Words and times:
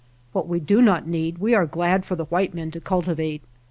What 0.33 0.47
we 0.47 0.59
do 0.59 0.81
not 0.81 1.05
need 1.07 1.37
we 1.37 1.53
are 1.53 1.67
glad 1.67 2.05
for 2.07 2.15
the 2.15 2.25
I 2.25 2.27
white 2.29 2.55
men 2.55 2.71
to 2.71 2.81
cultivate. 2.81 3.43